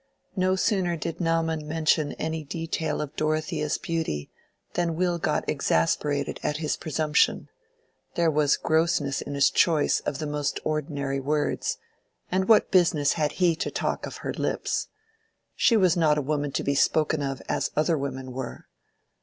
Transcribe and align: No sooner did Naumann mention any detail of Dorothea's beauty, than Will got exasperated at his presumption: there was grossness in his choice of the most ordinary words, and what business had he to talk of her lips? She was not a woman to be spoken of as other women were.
No 0.35 0.55
sooner 0.55 0.97
did 0.97 1.21
Naumann 1.21 1.67
mention 1.67 2.13
any 2.13 2.43
detail 2.43 3.01
of 3.01 3.15
Dorothea's 3.15 3.77
beauty, 3.77 4.31
than 4.73 4.95
Will 4.95 5.19
got 5.19 5.47
exasperated 5.47 6.39
at 6.41 6.57
his 6.57 6.75
presumption: 6.75 7.49
there 8.15 8.31
was 8.31 8.57
grossness 8.57 9.21
in 9.21 9.35
his 9.35 9.51
choice 9.51 9.99
of 9.99 10.17
the 10.17 10.25
most 10.25 10.59
ordinary 10.63 11.19
words, 11.19 11.77
and 12.31 12.49
what 12.49 12.71
business 12.71 13.13
had 13.13 13.33
he 13.33 13.55
to 13.57 13.69
talk 13.69 14.07
of 14.07 14.17
her 14.25 14.33
lips? 14.33 14.87
She 15.55 15.77
was 15.77 15.95
not 15.95 16.17
a 16.17 16.21
woman 16.23 16.51
to 16.53 16.63
be 16.63 16.73
spoken 16.73 17.21
of 17.21 17.39
as 17.47 17.69
other 17.75 17.95
women 17.95 18.31
were. 18.31 18.65